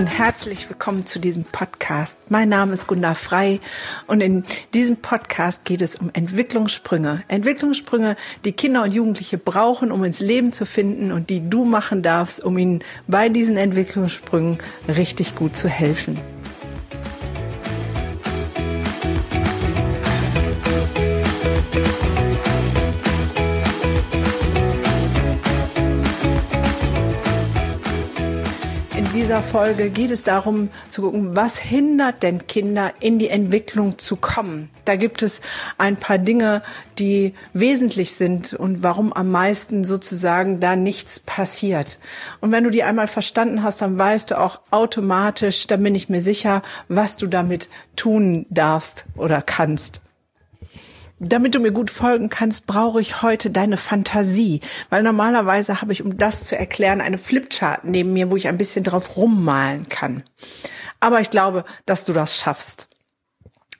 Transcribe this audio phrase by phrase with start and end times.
[0.00, 2.16] Und herzlich willkommen zu diesem Podcast.
[2.30, 3.60] Mein Name ist Gunda Frei
[4.06, 7.22] und in diesem Podcast geht es um Entwicklungssprünge.
[7.28, 8.16] Entwicklungssprünge,
[8.46, 12.42] die Kinder und Jugendliche brauchen, um ins Leben zu finden und die du machen darfst,
[12.42, 14.56] um ihnen bei diesen Entwicklungssprüngen
[14.88, 16.18] richtig gut zu helfen.
[29.30, 34.16] Dieser Folge geht es darum zu gucken, was hindert denn Kinder in die Entwicklung zu
[34.16, 34.70] kommen.
[34.86, 35.40] Da gibt es
[35.78, 36.62] ein paar Dinge,
[36.98, 42.00] die wesentlich sind und warum am meisten sozusagen da nichts passiert.
[42.40, 46.08] Und wenn du die einmal verstanden hast, dann weißt du auch automatisch, da bin ich
[46.08, 50.02] mir sicher, was du damit tun darfst oder kannst.
[51.22, 56.02] Damit du mir gut folgen kannst, brauche ich heute deine Fantasie, weil normalerweise habe ich,
[56.02, 60.22] um das zu erklären, eine Flipchart neben mir, wo ich ein bisschen drauf rummalen kann.
[60.98, 62.88] Aber ich glaube, dass du das schaffst.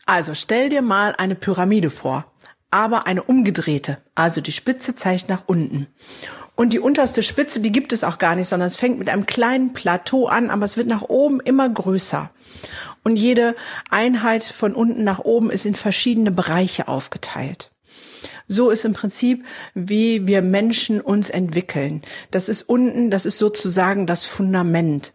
[0.04, 2.30] Also stell dir mal eine Pyramide vor,
[2.70, 5.86] aber eine umgedrehte, also die Spitze zeigt nach unten.
[6.56, 9.24] Und die unterste Spitze, die gibt es auch gar nicht, sondern es fängt mit einem
[9.24, 12.28] kleinen Plateau an, aber es wird nach oben immer größer.
[13.02, 13.56] Und jede
[13.88, 17.70] Einheit von unten nach oben ist in verschiedene Bereiche aufgeteilt.
[18.46, 22.02] So ist im Prinzip, wie wir Menschen uns entwickeln.
[22.32, 25.12] Das ist unten, das ist sozusagen das Fundament.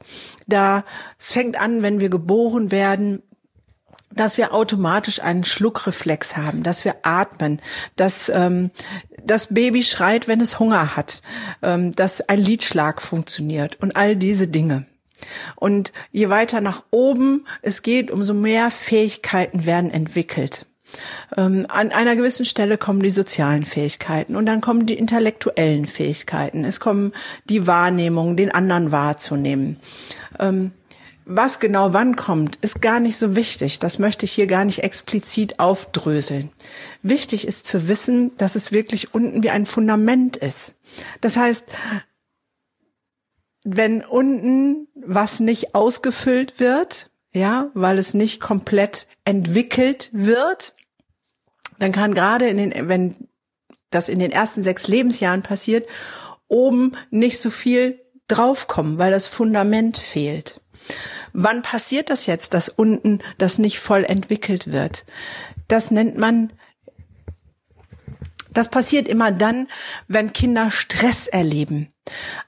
[0.47, 0.85] Da,
[1.19, 3.21] es fängt an, wenn wir geboren werden,
[4.15, 7.61] dass wir automatisch einen Schluckreflex haben, dass wir atmen,
[7.97, 8.71] dass ähm,
[9.21, 11.21] das Baby schreit, wenn es Hunger hat,
[11.61, 14.85] ähm, dass ein Lidschlag funktioniert und all diese Dinge.
[15.55, 20.65] Und je weiter nach oben es geht, umso mehr Fähigkeiten werden entwickelt.
[21.35, 26.63] Ähm, an einer gewissen Stelle kommen die sozialen Fähigkeiten und dann kommen die intellektuellen Fähigkeiten.
[26.63, 27.13] Es kommen
[27.49, 29.77] die Wahrnehmungen, den anderen wahrzunehmen.
[30.39, 30.71] Ähm,
[31.27, 33.79] was genau wann kommt, ist gar nicht so wichtig.
[33.79, 36.51] Das möchte ich hier gar nicht explizit aufdröseln.
[37.01, 40.75] Wichtig ist zu wissen, dass es wirklich unten wie ein Fundament ist.
[41.21, 41.65] Das heißt,
[43.65, 50.75] wenn unten was nicht ausgefüllt wird, ja, weil es nicht komplett entwickelt wird,
[51.79, 53.15] dann kann gerade in den, wenn
[53.89, 55.89] das in den ersten sechs Lebensjahren passiert,
[56.47, 60.61] oben nicht so viel draufkommen, weil das Fundament fehlt.
[61.33, 65.05] Wann passiert das jetzt, dass unten das nicht voll entwickelt wird?
[65.67, 66.53] Das nennt man
[68.55, 69.67] das passiert immer dann,
[70.07, 71.89] wenn Kinder Stress erleben.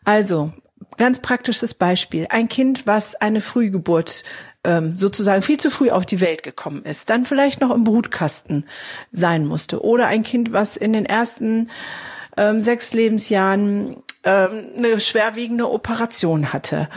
[0.05, 0.53] Also,
[0.97, 2.27] ganz praktisches Beispiel.
[2.29, 4.23] Ein Kind, was eine Frühgeburt
[4.63, 8.65] ähm, sozusagen viel zu früh auf die Welt gekommen ist, dann vielleicht noch im Brutkasten
[9.11, 9.83] sein musste.
[9.83, 11.69] Oder ein Kind, was in den ersten
[12.35, 16.89] ähm, sechs Lebensjahren ähm, eine schwerwiegende Operation hatte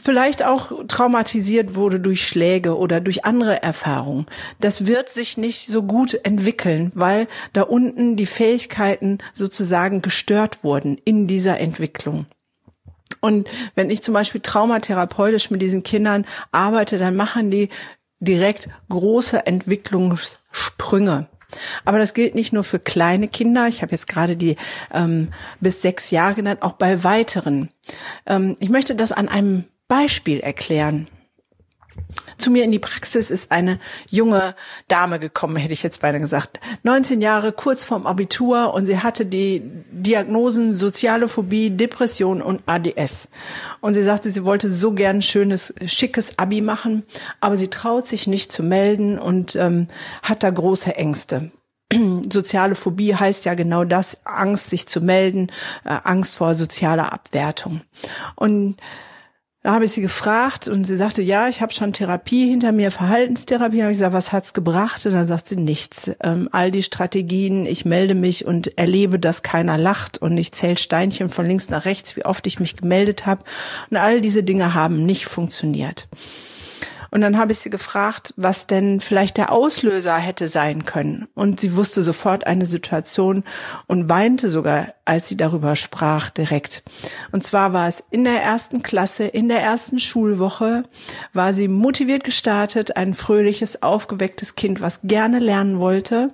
[0.00, 4.26] vielleicht auch traumatisiert wurde durch Schläge oder durch andere Erfahrungen.
[4.60, 10.98] Das wird sich nicht so gut entwickeln, weil da unten die Fähigkeiten sozusagen gestört wurden
[11.04, 12.26] in dieser Entwicklung.
[13.20, 17.68] Und wenn ich zum Beispiel traumatherapeutisch mit diesen Kindern arbeite, dann machen die
[18.18, 21.28] direkt große Entwicklungssprünge.
[21.84, 23.68] Aber das gilt nicht nur für kleine Kinder.
[23.68, 24.56] Ich habe jetzt gerade die
[24.92, 25.28] ähm,
[25.60, 27.68] bis sechs Jahre genannt, auch bei weiteren.
[28.26, 31.08] Ähm, ich möchte das an einem Beispiel erklären.
[32.38, 33.78] Zu mir in die Praxis ist eine
[34.10, 34.54] junge
[34.88, 36.60] Dame gekommen, hätte ich jetzt beinahe gesagt.
[36.82, 43.28] 19 Jahre, kurz vorm Abitur und sie hatte die Diagnosen soziale Phobie, Depression und ADS.
[43.80, 47.04] Und sie sagte, sie wollte so gern schönes, schickes Abi machen,
[47.40, 49.88] aber sie traut sich nicht zu melden und ähm,
[50.22, 51.52] hat da große Ängste.
[52.32, 55.52] Soziale Phobie heißt ja genau das, Angst, sich zu melden,
[55.84, 57.82] äh, Angst vor sozialer Abwertung.
[58.34, 58.76] Und
[59.62, 62.90] da habe ich sie gefragt und sie sagte, ja, ich habe schon Therapie hinter mir,
[62.90, 63.76] Verhaltenstherapie.
[63.76, 65.06] Da habe ich gesagt, was hat's gebracht?
[65.06, 66.10] Und dann sagt sie nichts.
[66.20, 70.76] Ähm, all die Strategien, ich melde mich und erlebe, dass keiner lacht und ich zähle
[70.76, 73.44] Steinchen von links nach rechts, wie oft ich mich gemeldet habe.
[73.90, 76.08] Und all diese Dinge haben nicht funktioniert.
[77.12, 81.28] Und dann habe ich sie gefragt, was denn vielleicht der Auslöser hätte sein können.
[81.34, 83.44] Und sie wusste sofort eine Situation
[83.86, 86.82] und weinte sogar, als sie darüber sprach, direkt.
[87.30, 90.84] Und zwar war es in der ersten Klasse, in der ersten Schulwoche,
[91.34, 96.32] war sie motiviert gestartet, ein fröhliches, aufgewecktes Kind, was gerne lernen wollte.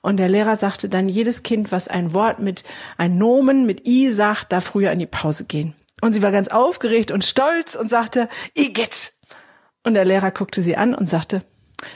[0.00, 2.62] Und der Lehrer sagte dann, jedes Kind, was ein Wort mit,
[2.98, 5.74] ein Nomen mit I sagt, darf früher in die Pause gehen.
[6.00, 9.12] Und sie war ganz aufgeregt und stolz und sagte, Igitt,
[9.84, 11.44] und der Lehrer guckte sie an und sagte,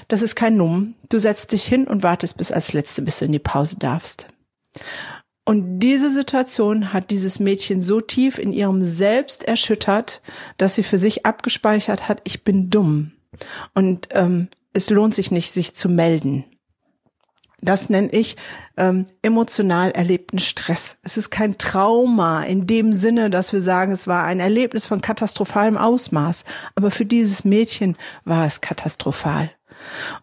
[0.09, 0.95] das ist kein Numm.
[1.09, 4.29] Du setzt dich hin und wartest bis als Letzte, bis du in die Pause darfst.
[5.45, 10.23] Und diese Situation hat dieses Mädchen so tief in ihrem Selbst erschüttert,
[10.57, 13.13] dass sie für sich abgespeichert hat, ich bin dumm.
[13.75, 16.45] Und ähm, es lohnt sich nicht, sich zu melden.
[17.65, 18.37] Das nenne ich
[18.77, 20.99] ähm, emotional erlebten Stress.
[21.03, 25.01] Es ist kein Trauma in dem Sinne, dass wir sagen, es war ein Erlebnis von
[25.01, 26.45] katastrophalem Ausmaß.
[26.75, 29.51] Aber für dieses Mädchen war es katastrophal.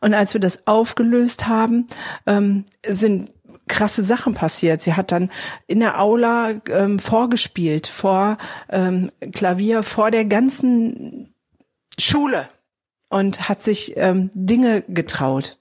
[0.02, 1.88] Und als wir das aufgelöst haben,
[2.28, 3.34] ähm, sind
[3.68, 4.82] krasse Sachen passiert.
[4.82, 5.32] Sie hat dann
[5.66, 8.38] in der Aula ähm, vorgespielt, vor
[8.70, 11.34] ähm, Klavier, vor der ganzen
[11.98, 12.50] Schule
[13.10, 15.61] und hat sich ähm, Dinge getraut.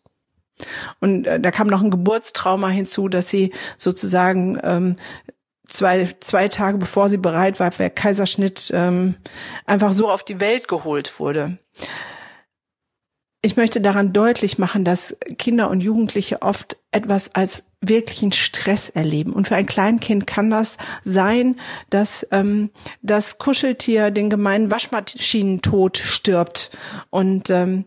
[1.00, 4.96] Und äh, da kam noch ein Geburtstrauma hinzu, dass sie sozusagen ähm,
[5.66, 9.14] zwei, zwei Tage bevor sie bereit war für Kaiserschnitt ähm,
[9.66, 11.58] einfach so auf die Welt geholt wurde.
[13.42, 19.32] Ich möchte daran deutlich machen, dass Kinder und Jugendliche oft etwas als wirklichen Stress erleben.
[19.32, 21.58] Und für ein Kleinkind kann das sein,
[21.88, 22.68] dass ähm,
[23.00, 26.70] das Kuscheltier den gemeinen Waschmaschinentod stirbt.
[27.08, 27.86] Und ähm,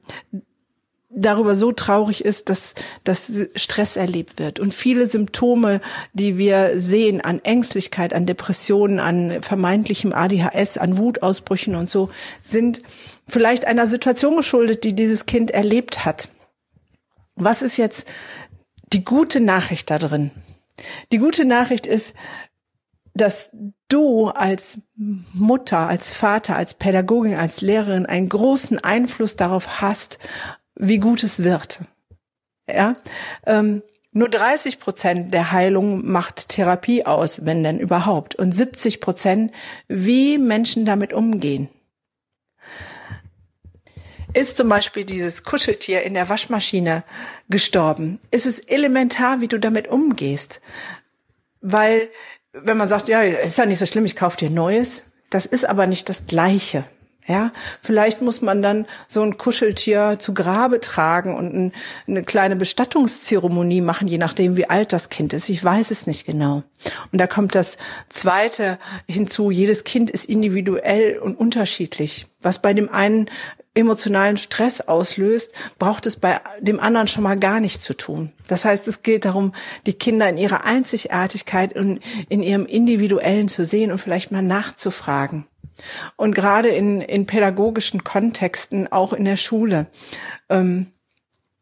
[1.16, 4.60] darüber so traurig ist, dass, dass Stress erlebt wird.
[4.60, 5.82] Und viele Symptome,
[6.14, 12.10] die wir sehen an Ängstlichkeit, an Depressionen, an vermeintlichem ADHS, an Wutausbrüchen und so,
[12.42, 12.82] sind
[13.28, 16.30] vielleicht einer Situation geschuldet, die dieses Kind erlebt hat.
[17.36, 18.08] Was ist jetzt
[18.92, 20.32] die gute Nachricht da drin?
[21.12, 22.14] Die gute Nachricht ist,
[23.16, 23.52] dass
[23.90, 30.18] du als Mutter, als Vater, als Pädagogin, als Lehrerin einen großen Einfluss darauf hast,
[30.76, 31.82] wie gut es wird.
[32.68, 32.96] Ja,
[33.46, 33.84] ähm,
[34.16, 39.52] nur 30 Prozent der Heilung macht Therapie aus, wenn denn überhaupt, und 70 Prozent,
[39.88, 41.68] wie Menschen damit umgehen.
[44.36, 47.04] Ist zum Beispiel dieses Kuscheltier in der Waschmaschine
[47.50, 50.62] gestorben, ist es elementar, wie du damit umgehst.
[51.62, 52.10] Weil,
[52.52, 55.66] wenn man sagt, ja, ist ja nicht so schlimm, ich kaufe dir Neues, das ist
[55.66, 56.86] aber nicht das Gleiche.
[57.26, 61.72] Ja, vielleicht muss man dann so ein Kuscheltier zu Grabe tragen und ein,
[62.06, 65.48] eine kleine Bestattungszeremonie machen, je nachdem, wie alt das Kind ist.
[65.48, 66.64] Ich weiß es nicht genau.
[67.14, 67.78] Und da kommt das
[68.10, 68.78] Zweite
[69.08, 69.52] hinzu.
[69.52, 72.28] Jedes Kind ist individuell und unterschiedlich.
[72.42, 73.30] Was bei dem einen
[73.74, 78.32] emotionalen Stress auslöst, braucht es bei dem anderen schon mal gar nicht zu tun.
[78.48, 79.54] Das heißt, es gilt darum,
[79.86, 82.00] die Kinder in ihrer Einzigartigkeit und
[82.30, 85.46] in ihrem Individuellen zu sehen und vielleicht mal nachzufragen.
[86.16, 89.88] Und gerade in, in pädagogischen Kontexten, auch in der Schule,
[90.50, 90.88] ähm,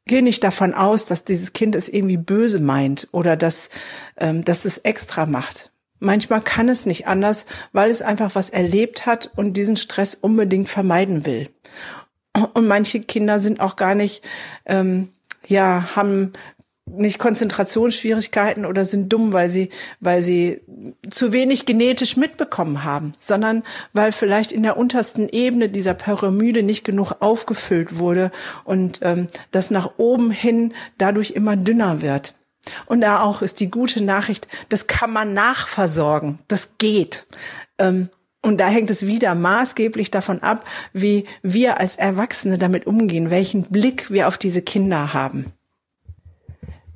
[0.06, 3.70] gehe nicht davon aus, dass dieses Kind es irgendwie böse meint oder dass,
[4.18, 5.72] ähm, dass es extra macht.
[6.00, 10.68] Manchmal kann es nicht anders, weil es einfach was erlebt hat und diesen Stress unbedingt
[10.68, 11.50] vermeiden will.
[12.54, 14.24] Und manche Kinder sind auch gar nicht,
[14.66, 15.10] ähm,
[15.46, 16.34] ja, haben
[16.96, 20.62] nicht Konzentrationsschwierigkeiten oder sind dumm, weil sie, weil sie
[21.10, 26.84] zu wenig genetisch mitbekommen haben, sondern weil vielleicht in der untersten Ebene dieser Pyramide nicht
[26.84, 28.32] genug aufgefüllt wurde
[28.64, 32.36] und ähm, das nach oben hin dadurch immer dünner wird.
[32.86, 37.26] Und da auch ist die gute Nachricht, das kann man nachversorgen, das geht.
[37.80, 38.10] Ähm,
[38.44, 43.64] und da hängt es wieder maßgeblich davon ab, wie wir als Erwachsene damit umgehen, welchen
[43.64, 45.54] Blick wir auf diese Kinder haben.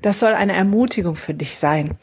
[0.01, 1.97] Das soll eine Ermutigung für dich sein.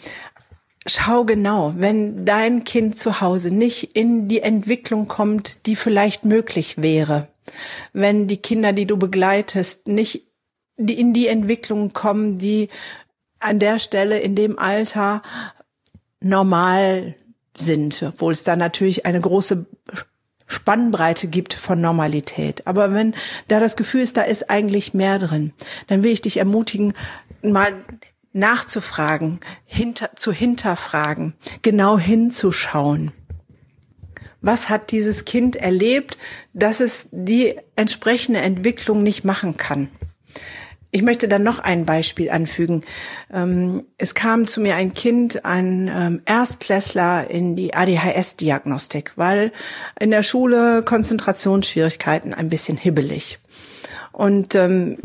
[0.87, 6.83] Schau genau, wenn dein Kind zu Hause nicht in die Entwicklung kommt, die vielleicht möglich
[6.83, 7.29] wäre,
[7.93, 10.27] wenn die Kinder, die du begleitest, nicht
[10.77, 12.69] in die Entwicklung kommen, die
[13.39, 15.23] an der Stelle in dem Alter
[16.21, 17.15] normal
[17.57, 19.67] sind, obwohl es da natürlich eine große
[20.47, 22.67] Spannbreite gibt von Normalität.
[22.67, 23.15] Aber wenn
[23.49, 25.53] da das Gefühl ist, da ist eigentlich mehr drin,
[25.87, 26.95] dann will ich dich ermutigen,
[27.43, 27.75] mal
[28.33, 33.13] nachzufragen, hinter, zu hinterfragen, genau hinzuschauen.
[34.41, 36.19] Was hat dieses Kind erlebt,
[36.53, 39.89] dass es die entsprechende Entwicklung nicht machen kann?
[40.95, 42.85] Ich möchte dann noch ein Beispiel anfügen.
[43.33, 49.53] Ähm, es kam zu mir ein Kind, ein ähm, Erstklässler in die ADHS-Diagnostik, weil
[49.99, 53.39] in der Schule Konzentrationsschwierigkeiten ein bisschen hibbelig.
[54.13, 54.99] Und ähm,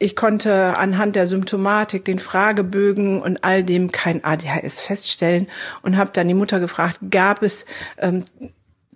[0.00, 5.46] ich konnte anhand der Symptomatik, den Fragebögen und all dem kein ADHS feststellen
[5.82, 7.64] und habe dann die Mutter gefragt, gab es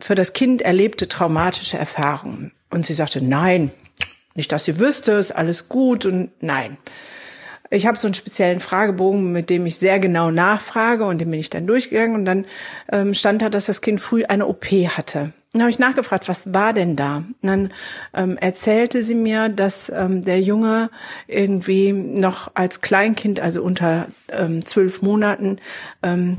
[0.01, 2.51] für das Kind erlebte traumatische Erfahrungen?
[2.71, 3.71] Und sie sagte, nein,
[4.41, 6.79] nicht, dass sie wüsste, ist alles gut und nein.
[7.69, 11.39] Ich habe so einen speziellen Fragebogen, mit dem ich sehr genau nachfrage und den bin
[11.39, 12.47] ich dann durchgegangen und dann
[12.91, 15.35] ähm, stand da, dass das Kind früh eine OP hatte.
[15.53, 17.19] dann habe ich nachgefragt, was war denn da?
[17.19, 17.73] Und dann
[18.15, 20.89] ähm, erzählte sie mir, dass ähm, der Junge
[21.29, 25.59] irgendwie noch als Kleinkind, also unter ähm, zwölf Monaten,
[26.03, 26.39] ähm,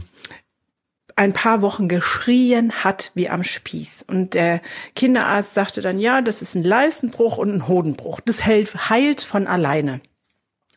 [1.16, 4.06] ein paar Wochen geschrien hat wie am Spieß.
[4.08, 4.62] Und der
[4.96, 8.20] Kinderarzt sagte dann, ja, das ist ein Leistenbruch und ein Hodenbruch.
[8.22, 10.02] Das hält, heilt von alleine.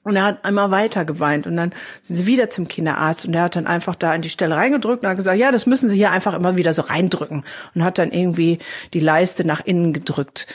[0.05, 1.73] Und er hat einmal weiter geweint und dann
[2.03, 5.03] sind sie wieder zum Kinderarzt und er hat dann einfach da an die Stelle reingedrückt
[5.03, 7.43] und hat gesagt, ja, das müssen Sie hier einfach immer wieder so reindrücken
[7.75, 8.59] und hat dann irgendwie
[8.93, 10.47] die Leiste nach innen gedrückt.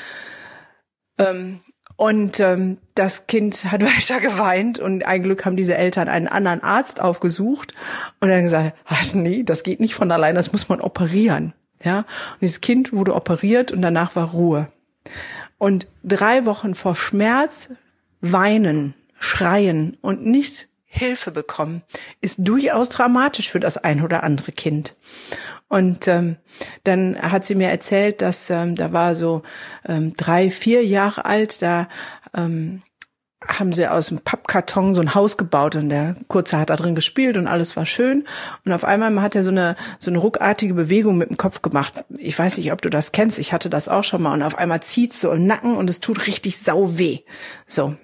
[1.17, 1.61] Ähm,
[1.99, 6.63] und ähm, das Kind hat weiter geweint und ein Glück haben diese Eltern einen anderen
[6.63, 7.73] Arzt aufgesucht
[8.21, 11.51] und dann gesagt, ach nee, das geht nicht von allein, das muss man operieren.
[11.83, 14.67] Ja, und dieses Kind wurde operiert und danach war Ruhe.
[15.57, 17.69] Und drei Wochen vor Schmerz
[18.21, 21.81] weinen schreien und nicht Hilfe bekommen,
[22.21, 24.95] ist durchaus dramatisch für das ein oder andere Kind.
[25.69, 26.37] Und ähm,
[26.83, 29.43] dann hat sie mir erzählt, dass ähm, da war so
[29.87, 31.87] ähm, drei, vier Jahre alt, da
[32.35, 32.81] ähm,
[33.47, 36.95] haben sie aus dem Pappkarton so ein Haus gebaut und der Kurze hat da drin
[36.95, 38.25] gespielt und alles war schön.
[38.65, 42.03] Und auf einmal hat er so eine, so eine ruckartige Bewegung mit dem Kopf gemacht.
[42.17, 43.39] Ich weiß nicht, ob du das kennst.
[43.39, 44.33] Ich hatte das auch schon mal.
[44.33, 47.19] Und auf einmal zieht's so im Nacken und es tut richtig sau weh.
[47.65, 47.95] So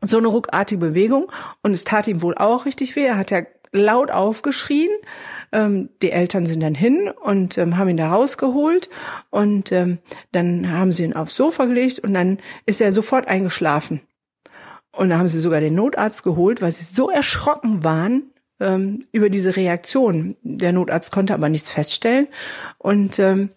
[0.00, 3.04] so eine ruckartige Bewegung und es tat ihm wohl auch richtig weh.
[3.04, 4.90] Er hat ja laut aufgeschrien.
[5.52, 8.88] Ähm, die Eltern sind dann hin und ähm, haben ihn da rausgeholt
[9.30, 9.98] und ähm,
[10.32, 14.00] dann haben sie ihn aufs Sofa gelegt und dann ist er sofort eingeschlafen.
[14.92, 19.30] Und dann haben sie sogar den Notarzt geholt, weil sie so erschrocken waren ähm, über
[19.30, 20.36] diese Reaktion.
[20.42, 22.28] Der Notarzt konnte aber nichts feststellen
[22.78, 23.50] und ähm,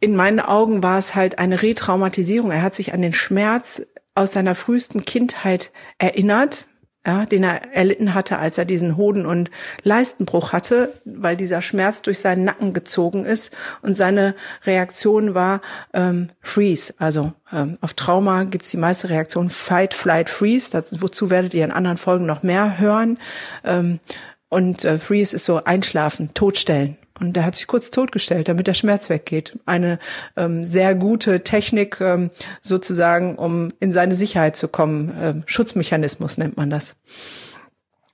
[0.00, 2.50] in meinen Augen war es halt eine Retraumatisierung.
[2.50, 3.82] Er hat sich an den Schmerz
[4.14, 6.68] aus seiner frühesten Kindheit erinnert,
[7.06, 9.50] ja, den er erlitten hatte, als er diesen Hoden- und
[9.82, 14.34] Leistenbruch hatte, weil dieser Schmerz durch seinen Nacken gezogen ist und seine
[14.64, 15.60] Reaktion war
[15.94, 16.94] ähm, Freeze.
[16.98, 20.70] Also ähm, auf Trauma gibt's die meiste Reaktion Fight, Flight, Freeze.
[20.72, 23.18] Dazu, wozu werdet ihr in anderen Folgen noch mehr hören.
[23.64, 24.00] Ähm,
[24.48, 26.96] und äh, Freeze ist so einschlafen, totstellen.
[27.20, 29.58] Und der hat sich kurz totgestellt, damit der Schmerz weggeht.
[29.64, 29.98] Eine
[30.36, 32.30] ähm, sehr gute Technik ähm,
[32.60, 35.14] sozusagen, um in seine Sicherheit zu kommen.
[35.20, 36.94] Ähm, Schutzmechanismus nennt man das.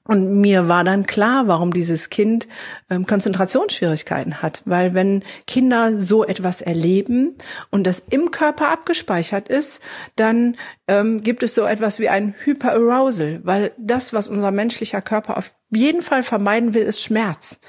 [0.04, 2.48] Und mir war dann klar, warum dieses Kind
[2.90, 4.62] ähm, Konzentrationsschwierigkeiten hat.
[4.64, 7.36] Weil wenn Kinder so etwas erleben
[7.70, 9.80] und das im Körper abgespeichert ist,
[10.16, 10.56] dann
[10.88, 13.40] ähm, gibt es so etwas wie ein Hyperarousal.
[13.44, 17.60] Weil das, was unser menschlicher Körper auf jeden Fall vermeiden will, ist Schmerz.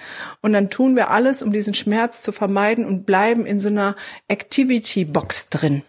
[0.41, 3.95] Und dann tun wir alles, um diesen Schmerz zu vermeiden und bleiben in so einer
[4.27, 5.83] Activity-Box drin.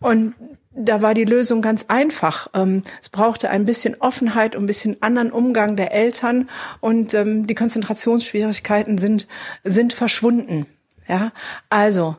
[0.00, 0.34] Und
[0.74, 2.48] da war die Lösung ganz einfach.
[2.54, 6.48] Ähm, es brauchte ein bisschen Offenheit und ein bisschen anderen Umgang der Eltern
[6.80, 9.26] und ähm, die Konzentrationsschwierigkeiten sind,
[9.64, 10.66] sind verschwunden.
[11.08, 11.32] Ja,
[11.68, 12.16] also,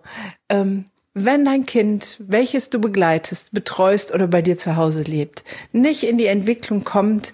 [0.50, 6.04] ähm, wenn dein Kind, welches du begleitest, betreust oder bei dir zu Hause lebt, nicht
[6.04, 7.34] in die Entwicklung kommt,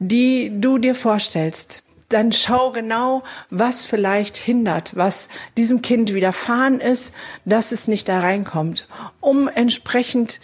[0.00, 1.84] die du dir vorstellst,
[2.14, 7.12] dann schau genau, was vielleicht hindert, was diesem Kind widerfahren ist,
[7.44, 8.86] dass es nicht da reinkommt,
[9.20, 10.40] um entsprechend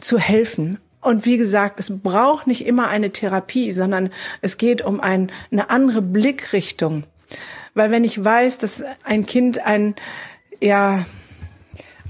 [0.00, 0.78] zu helfen.
[1.00, 4.10] Und wie gesagt, es braucht nicht immer eine Therapie, sondern
[4.42, 7.04] es geht um ein, eine andere Blickrichtung.
[7.72, 9.94] Weil wenn ich weiß, dass ein Kind ein,
[10.60, 11.04] ja,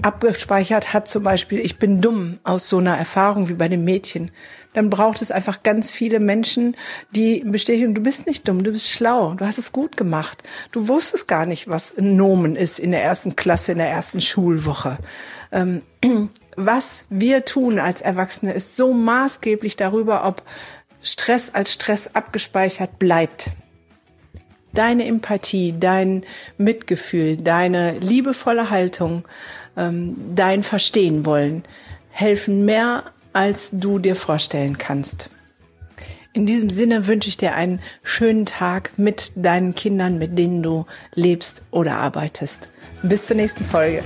[0.01, 4.31] abgespeichert hat, zum Beispiel, ich bin dumm aus so einer Erfahrung wie bei dem Mädchen,
[4.73, 6.75] dann braucht es einfach ganz viele Menschen,
[7.11, 10.43] die bestätigen, du bist nicht dumm, du bist schlau, du hast es gut gemacht.
[10.71, 14.19] Du wusstest gar nicht, was ein Nomen ist in der ersten Klasse, in der ersten
[14.19, 14.97] Schulwoche.
[15.51, 15.81] Ähm,
[16.57, 20.43] was wir tun als Erwachsene ist so maßgeblich darüber, ob
[21.01, 23.51] Stress als Stress abgespeichert bleibt.
[24.75, 26.23] Deine Empathie, dein
[26.57, 29.23] Mitgefühl, deine liebevolle Haltung,
[29.75, 31.63] ähm, dein Verstehen wollen
[32.15, 33.03] helfen mehr
[33.33, 35.29] als du dir vorstellen kannst.
[36.31, 40.85] In diesem Sinne wünsche ich dir einen schönen Tag mit deinen Kindern, mit denen du
[41.13, 42.69] lebst oder arbeitest.
[43.03, 44.01] Bis zur nächsten Folge.